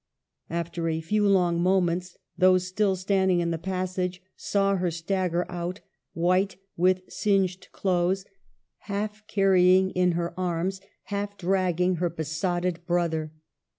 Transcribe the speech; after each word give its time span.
After 0.49 0.89
a 0.89 0.99
few 0.99 1.27
long 1.27 1.61
mo 1.61 1.79
ments, 1.79 2.17
those 2.35 2.65
still 2.65 2.95
standing 2.95 3.39
in 3.39 3.51
the 3.51 3.59
passage 3.59 4.23
saw 4.35 4.75
her 4.77 4.89
stagger 4.89 5.45
out, 5.47 5.81
white, 6.13 6.55
with 6.75 7.03
singed 7.07 7.67
clothes, 7.71 8.25
half 8.89 9.21
170 9.31 9.41
EMILY 9.43 9.81
BRONTE: 9.83 9.91
carrying 9.91 9.91
in 9.91 10.11
her 10.13 10.39
arms, 10.39 10.81
half 11.03 11.37
dragging, 11.37 11.97
her 11.97 12.09
besotted 12.09 12.83
brother. 12.87 13.31